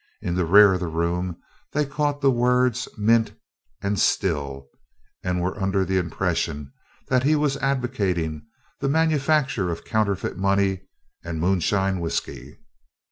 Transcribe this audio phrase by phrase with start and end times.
[0.23, 1.39] In the rear of the room
[1.73, 3.33] they caught the words "mint"
[3.83, 4.67] and "still,"
[5.23, 6.73] and were under the impression
[7.09, 8.47] that he was advocating
[8.79, 10.87] the manufacture of counterfeit money
[11.23, 12.57] and moonshine whiskey.